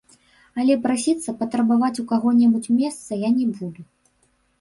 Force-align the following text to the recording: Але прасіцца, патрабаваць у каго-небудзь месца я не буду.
Але 0.61 0.77
прасіцца, 0.85 1.35
патрабаваць 1.41 1.97
у 2.03 2.05
каго-небудзь 2.13 2.73
месца 2.79 3.11
я 3.27 3.31
не 3.37 3.47
буду. 3.59 3.81